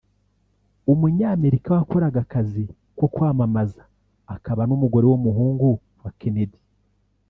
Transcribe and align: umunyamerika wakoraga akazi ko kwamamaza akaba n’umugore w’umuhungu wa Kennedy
umunyamerika 0.91 1.69
wakoraga 1.77 2.19
akazi 2.25 2.63
ko 2.97 3.05
kwamamaza 3.13 3.81
akaba 4.35 4.61
n’umugore 4.69 5.05
w’umuhungu 5.07 5.67
wa 6.03 6.11
Kennedy 6.19 6.59